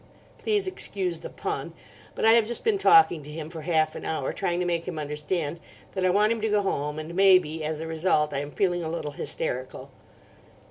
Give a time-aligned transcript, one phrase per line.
[0.39, 1.73] Please excuse the pun;
[2.15, 4.87] but I have just been talking to him for half an hour, trying to make
[4.87, 5.59] him understand
[5.91, 8.83] that I want him to go home, and maybe, as a result, I am feeling
[8.83, 9.91] a little hysterical.